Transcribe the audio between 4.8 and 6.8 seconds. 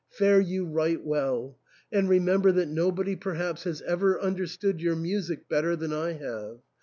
your music better than I have.